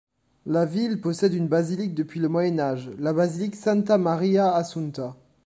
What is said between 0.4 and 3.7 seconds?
La ville possède une basilique depuis le Moyen Âge, la Basilique